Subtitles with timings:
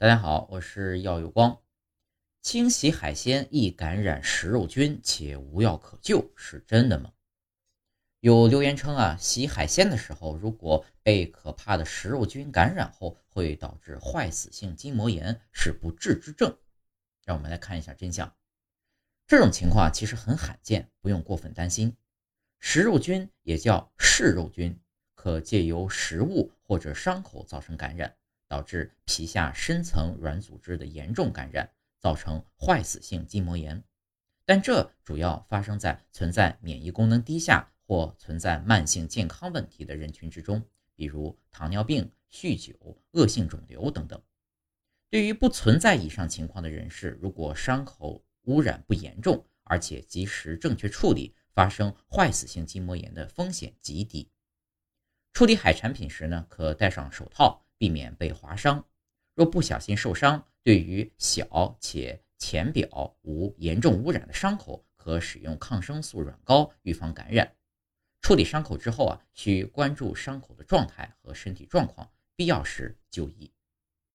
[0.00, 1.60] 大家好，我是耀有光。
[2.40, 7.12] 清洗海鲜易感染食肉菌且无药可救，是真的吗？
[8.20, 16.56] 有留言称啊，洗海鲜的时候，如果被可怕的食肉菌感染后，会导致坏死性筋膜炎，是不治之症。
[17.24, 18.32] 让我们来看一下真相。
[19.26, 21.96] 这种情况其实很罕见，不用过分担心。
[22.60, 24.78] 食肉菌也叫嗜肉菌，
[25.16, 28.14] 可借由食物或者伤口造成感染。
[28.48, 33.84] 导致皮下深层软组织的严重感染，造成坏死性筋膜炎。
[34.44, 44.20] 但这主要发生在存在免疫功能低下或存在慢性健康问题的人群之中，比如糖尿病、酗酒、恶性肿瘤等等。
[45.10, 54.30] 对于不存在以上情况的人士，如果伤口污染不严重，而且及时正确处理，发生坏死性筋膜炎的风险极低。
[55.34, 57.66] 处理海产品时呢，可戴上手套。
[57.78, 58.84] 避免被划伤。
[59.34, 67.54] 若不小心受伤，对于小且浅表无严重污染的伤口，可使用抗生素软膏预防感染。
[68.20, 73.50] 处理伤口之后啊，需关注伤口的状态和身体状况，必要时就医。